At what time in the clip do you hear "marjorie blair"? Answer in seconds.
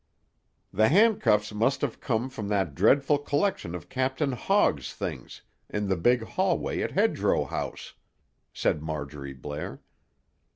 8.81-9.83